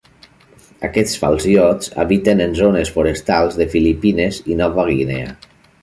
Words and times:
Aquests 0.87 1.19
falciots 1.23 1.91
habiten 2.05 2.41
en 2.47 2.57
zones 2.63 2.93
forestals 2.97 3.61
de 3.61 3.71
Filipines 3.75 4.45
i 4.55 4.63
Nova 4.65 4.93
Guinea. 4.93 5.35